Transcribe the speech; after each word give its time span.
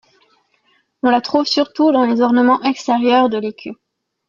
On 1.03 1.11
la 1.11 1.21
trouve 1.21 1.45
surtout 1.45 1.91
dans 1.91 2.07
les 2.07 2.21
ornements 2.21 2.63
extérieurs 2.63 3.29
de 3.29 3.37
l'écu. 3.37 3.73